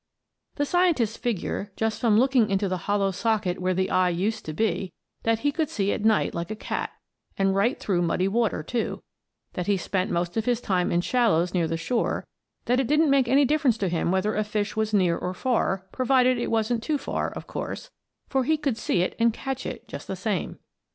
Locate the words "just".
1.75-2.01, 19.87-20.07